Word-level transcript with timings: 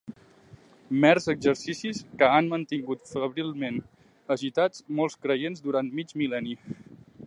Mers 1.03 1.27
exercicis 1.33 1.99
que 2.21 2.31
han 2.37 2.49
mantingut 2.55 3.05
febrilment 3.13 3.79
agitats 4.37 4.85
molts 5.01 5.23
creients 5.27 5.67
durant 5.69 5.97
mig 6.01 6.21
mil·lenni. 6.23 6.63